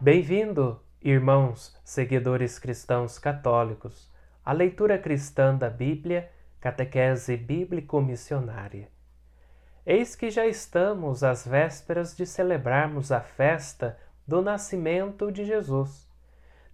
Bem-vindo, 0.00 0.80
irmãos, 1.00 1.76
seguidores 1.84 2.58
cristãos 2.58 3.18
católicos, 3.18 4.12
à 4.44 4.52
leitura 4.52 4.98
cristã 4.98 5.56
da 5.56 5.70
Bíblia, 5.70 6.30
catequese 6.66 7.36
bíblico-missionária. 7.36 8.88
Eis 9.86 10.16
que 10.16 10.30
já 10.30 10.44
estamos 10.48 11.22
às 11.22 11.46
vésperas 11.46 12.16
de 12.16 12.26
celebrarmos 12.26 13.12
a 13.12 13.20
festa 13.20 13.96
do 14.26 14.42
nascimento 14.42 15.30
de 15.30 15.44
Jesus. 15.44 16.10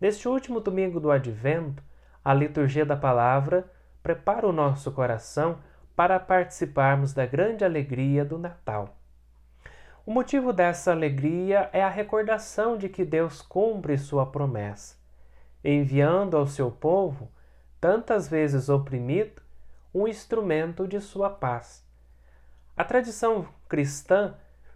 Neste 0.00 0.26
último 0.26 0.60
domingo 0.60 0.98
do 0.98 1.10
Advento, 1.10 1.82
a 2.24 2.32
liturgia 2.32 2.86
da 2.86 2.96
palavra 2.96 3.70
prepara 4.02 4.48
o 4.48 4.52
nosso 4.52 4.90
coração 4.92 5.58
para 5.94 6.18
participarmos 6.18 7.12
da 7.12 7.26
grande 7.26 7.62
alegria 7.62 8.24
do 8.24 8.38
Natal. 8.38 8.96
O 10.06 10.10
motivo 10.10 10.54
dessa 10.54 10.90
alegria 10.90 11.68
é 11.70 11.82
a 11.82 11.90
recordação 11.90 12.78
de 12.78 12.88
que 12.88 13.04
Deus 13.04 13.42
cumpre 13.42 13.98
sua 13.98 14.24
promessa, 14.24 14.96
enviando 15.62 16.34
ao 16.34 16.46
seu 16.46 16.70
povo, 16.70 17.30
tantas 17.78 18.26
vezes 18.26 18.70
oprimido, 18.70 19.42
um 19.94 20.08
instrumento 20.08 20.86
de 20.86 21.00
sua 21.00 21.28
paz. 21.28 21.84
A 22.76 22.84
tradição 22.84 23.46
cristã 23.68 24.34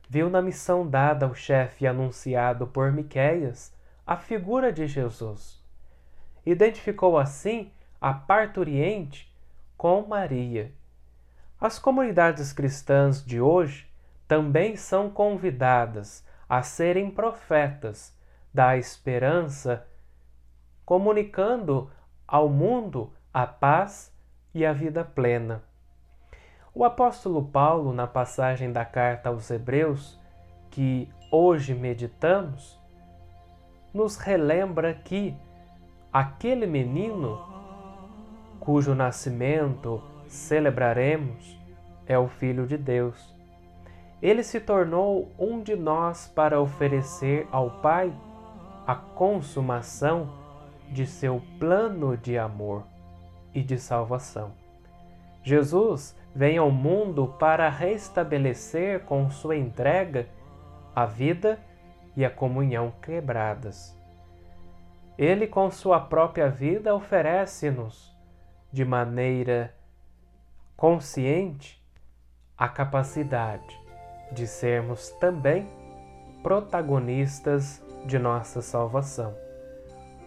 viu 0.08 0.28
na 0.28 0.42
missão 0.42 0.86
dada 0.86 1.27
ao 1.27 1.34
chefe 1.34 1.86
anunciado 1.86 2.67
por 2.67 2.92
Miqueias 2.92 3.75
a 4.06 4.17
figura 4.17 4.73
de 4.73 4.86
Jesus. 4.86 5.61
Identificou 6.45 7.19
assim 7.19 7.73
a 8.00 8.14
parturiente 8.14 9.34
com 9.77 10.06
Maria. 10.06 10.73
As 11.61 11.78
comunidades 11.78 12.53
cristãs 12.53 13.25
de 13.25 13.41
hoje 13.41 13.91
também 14.28 14.77
são 14.77 15.11
convidadas 15.11 16.25
a 16.48 16.62
serem 16.62 17.11
profetas 17.11 18.14
da 18.53 18.77
esperança, 18.77 19.86
comunicando 20.84 21.91
ao 22.27 22.48
mundo 22.48 23.12
a 23.33 23.47
paz 23.47 24.12
e 24.57 24.65
a 24.65 24.73
vida 24.73 25.05
plena. 25.05 25.62
O 26.75 26.85
apóstolo 26.85 27.45
Paulo, 27.45 27.93
na 27.93 28.07
passagem 28.07 28.73
da 28.73 28.85
carta 28.85 29.29
aos 29.29 29.51
Hebreus, 29.51 30.19
que 30.71 31.09
hoje 31.31 31.75
meditamos, 31.75 32.81
nos 33.93 34.17
relembra 34.17 34.95
que 34.95 35.37
aquele 36.13 36.67
menino 36.67 37.41
cujo 38.59 38.95
nascimento 38.95 40.03
celebraremos 40.27 41.59
é 42.07 42.19
o 42.19 42.27
Filho 42.27 42.67
de 42.67 42.77
Deus 42.77 43.37
ele 44.23 44.43
se 44.43 44.59
tornou 44.61 45.31
um 45.39 45.63
de 45.63 45.77
nós 45.77 46.27
para 46.27 46.61
oferecer 46.61 47.47
ao 47.53 47.70
Pai 47.83 48.13
a 48.87 48.95
consumação 48.95 50.31
de 50.91 51.07
seu 51.07 51.43
plano 51.59 52.17
de 52.17 52.39
amor 52.39 52.85
e 53.57 53.62
de 53.62 53.79
salvação. 53.79 54.53
Jesus 55.43 56.15
vem 56.35 56.59
ao 56.59 56.71
mundo 56.71 57.35
para 57.39 57.71
restabelecer 57.71 59.01
com 59.05 59.31
sua 59.31 59.57
entrega 59.57 60.29
a 60.95 61.07
vida 61.07 61.59
e 62.15 62.23
a 62.23 62.29
comunhão 62.29 62.92
quebradas. 63.01 63.97
Ele, 65.17 65.47
com 65.47 65.70
sua 65.70 65.98
própria 65.98 66.51
vida, 66.51 66.95
oferece-nos, 66.95 68.14
de 68.70 68.85
maneira 68.85 69.75
consciente, 70.77 71.83
a 72.59 72.69
capacidade 72.69 73.75
de 74.33 74.47
sermos 74.47 75.09
também 75.13 75.67
protagonistas 76.42 77.83
de 78.05 78.19
nossa 78.19 78.61
salvação. 78.61 79.35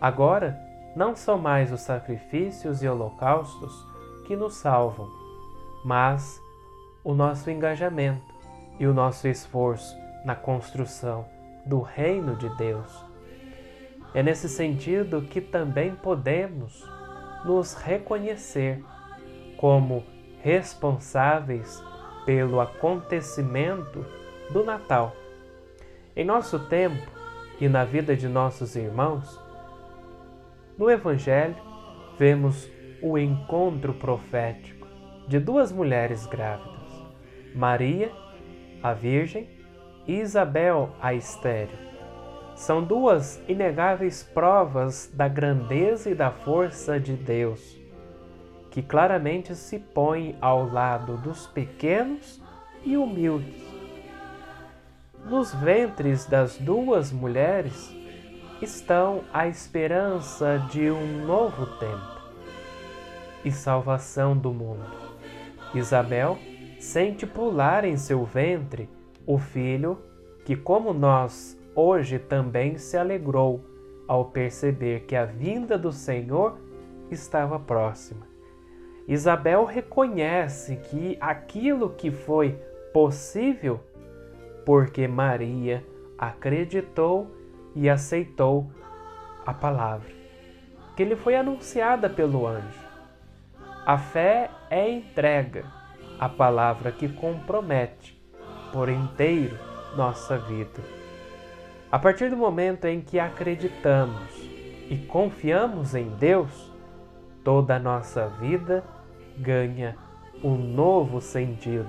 Agora, 0.01 0.68
não 0.95 1.15
são 1.15 1.37
mais 1.37 1.71
os 1.71 1.81
sacrifícios 1.81 2.81
e 2.81 2.87
holocaustos 2.87 3.85
que 4.25 4.35
nos 4.35 4.55
salvam, 4.55 5.09
mas 5.83 6.41
o 7.03 7.13
nosso 7.13 7.49
engajamento 7.49 8.33
e 8.79 8.87
o 8.87 8.93
nosso 8.93 9.27
esforço 9.27 9.95
na 10.25 10.35
construção 10.35 11.25
do 11.65 11.81
reino 11.81 12.35
de 12.35 12.49
Deus. 12.57 13.05
É 14.13 14.23
nesse 14.23 14.49
sentido 14.49 15.21
que 15.21 15.39
também 15.39 15.95
podemos 15.95 16.83
nos 17.45 17.73
reconhecer 17.73 18.83
como 19.57 20.03
responsáveis 20.41 21.83
pelo 22.25 22.59
acontecimento 22.59 24.05
do 24.51 24.63
Natal. 24.63 25.15
Em 26.15 26.25
nosso 26.25 26.59
tempo 26.59 27.07
e 27.59 27.67
na 27.67 27.83
vida 27.83 28.15
de 28.15 28.27
nossos 28.27 28.75
irmãos, 28.75 29.39
no 30.79 30.89
Evangelho 30.89 31.57
vemos 32.17 32.71
o 33.01 33.17
encontro 33.17 33.93
profético 33.93 34.87
de 35.27 35.37
duas 35.37 35.73
mulheres 35.73 36.25
grávidas, 36.25 36.89
Maria, 37.53 38.09
a 38.81 38.93
Virgem, 38.93 39.49
e 40.07 40.21
Isabel, 40.21 40.89
a 41.01 41.13
estéril. 41.13 41.77
São 42.55 42.81
duas 42.81 43.43
inegáveis 43.47 44.23
provas 44.23 45.11
da 45.13 45.27
grandeza 45.27 46.09
e 46.09 46.15
da 46.15 46.31
força 46.31 46.97
de 46.97 47.13
Deus 47.13 47.77
que 48.71 48.83
claramente 48.83 49.55
se 49.55 49.79
põe 49.79 50.37
ao 50.39 50.69
lado 50.69 51.17
dos 51.17 51.47
pequenos 51.47 52.41
e 52.85 52.95
humildes. 52.95 53.67
Nos 55.25 55.53
ventres 55.53 56.25
das 56.25 56.57
duas 56.57 57.11
mulheres 57.11 57.91
estão 58.61 59.23
a 59.33 59.47
esperança 59.47 60.57
de 60.69 60.91
um 60.91 61.25
novo 61.25 61.65
tempo 61.77 62.19
e 63.43 63.51
salvação 63.51 64.35
do 64.35 64.51
mundo. 64.51 64.85
Isabel 65.73 66.37
sente 66.79 67.25
pular 67.25 67.85
em 67.85 67.95
seu 67.95 68.23
ventre 68.25 68.89
o 69.25 69.37
filho 69.37 69.97
que, 70.43 70.55
como 70.55 70.93
nós, 70.93 71.57
hoje 71.75 72.19
também 72.19 72.77
se 72.77 72.97
alegrou 72.97 73.63
ao 74.07 74.25
perceber 74.25 75.01
que 75.01 75.15
a 75.15 75.25
vinda 75.25 75.77
do 75.77 75.91
Senhor 75.91 76.57
estava 77.11 77.59
próxima. 77.59 78.27
Isabel 79.07 79.65
reconhece 79.65 80.75
que 80.77 81.17
aquilo 81.21 81.91
que 81.91 82.11
foi 82.11 82.57
possível 82.93 83.79
porque 84.65 85.07
Maria 85.07 85.83
acreditou 86.17 87.38
e 87.75 87.89
aceitou 87.89 88.71
a 89.45 89.53
palavra 89.53 90.19
que 90.99 91.05
lhe 91.05 91.15
foi 91.15 91.33
anunciada 91.33 92.09
pelo 92.09 92.45
anjo. 92.45 92.89
A 93.85 93.97
fé 93.97 94.51
é 94.69 94.91
entrega, 94.91 95.63
a 96.19 96.27
palavra 96.27 96.91
que 96.91 97.07
compromete 97.07 98.21
por 98.73 98.89
inteiro 98.89 99.57
nossa 99.95 100.37
vida. 100.37 100.81
A 101.89 101.97
partir 101.97 102.29
do 102.29 102.35
momento 102.35 102.83
em 102.83 102.99
que 102.99 103.17
acreditamos 103.17 104.29
e 104.89 104.97
confiamos 105.07 105.95
em 105.95 106.09
Deus, 106.09 106.69
toda 107.45 107.77
a 107.77 107.79
nossa 107.79 108.27
vida 108.27 108.83
ganha 109.37 109.95
um 110.43 110.57
novo 110.57 111.21
sentido. 111.21 111.87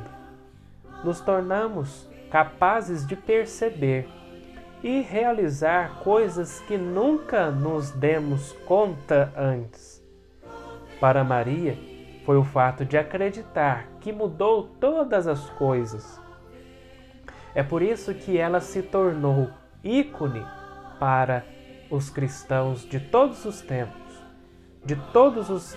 Nos 1.02 1.20
tornamos 1.20 2.08
capazes 2.31 3.05
de 3.05 3.16
perceber 3.16 4.08
e 4.82 5.00
realizar 5.00 6.00
coisas 6.03 6.61
que 6.61 6.77
nunca 6.77 7.50
nos 7.50 7.91
demos 7.91 8.53
conta 8.67 9.32
antes. 9.37 10.03
Para 11.00 11.23
Maria, 11.23 11.77
foi 12.25 12.37
o 12.37 12.44
fato 12.44 12.85
de 12.85 12.97
acreditar 12.97 13.87
que 14.00 14.12
mudou 14.12 14.65
todas 14.81 15.27
as 15.27 15.49
coisas. 15.50 16.21
É 17.55 17.62
por 17.62 17.82
isso 17.82 18.15
que 18.15 18.38
ela 18.38 18.61
se 18.61 18.82
tornou 18.82 19.50
ícone 19.82 20.44
para 20.99 21.44
os 21.91 22.09
cristãos 22.09 22.85
de 22.88 23.00
todos 23.00 23.44
os 23.44 23.61
tempos, 23.61 24.23
de 24.85 24.97
todos 25.12 25.50
os 25.50 25.77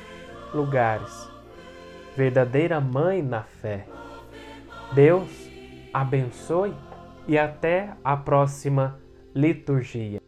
lugares 0.53 1.33
verdadeira 2.15 2.79
mãe 2.79 3.21
na 3.21 3.43
fé. 3.43 3.85
Deus 4.93 5.29
abençoe 5.93 6.73
e 7.27 7.37
até 7.37 7.93
a 8.03 8.15
próxima 8.17 8.99
liturgia. 9.33 10.22